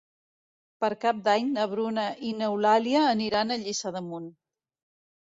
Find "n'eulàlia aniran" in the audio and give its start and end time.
2.41-3.59